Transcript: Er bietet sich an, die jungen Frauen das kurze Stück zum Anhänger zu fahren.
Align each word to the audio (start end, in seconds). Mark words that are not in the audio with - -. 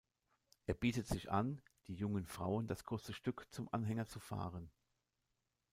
Er 0.65 0.73
bietet 0.73 1.07
sich 1.07 1.29
an, 1.31 1.61
die 1.85 1.93
jungen 1.93 2.25
Frauen 2.25 2.65
das 2.65 2.85
kurze 2.85 3.13
Stück 3.13 3.45
zum 3.51 3.71
Anhänger 3.71 4.07
zu 4.07 4.19
fahren. 4.19 4.71